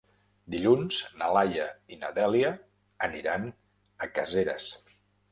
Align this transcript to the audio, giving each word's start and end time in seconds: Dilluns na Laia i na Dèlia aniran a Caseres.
Dilluns 0.53 1.01
na 1.17 1.25
Laia 1.35 1.67
i 1.95 1.99
na 2.03 2.09
Dèlia 2.15 2.49
aniran 3.09 3.45
a 4.07 4.09
Caseres. 4.15 4.67